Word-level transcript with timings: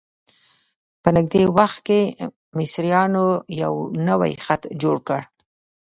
په 1.01 1.09
نږدې 1.15 1.43
وخت 1.57 1.79
کې 1.87 1.99
مصریانو 2.57 3.25
یو 3.61 3.73
نوی 4.07 4.33
خط 4.45 4.61
جوړ 4.81 4.95
کړ. 5.07 5.21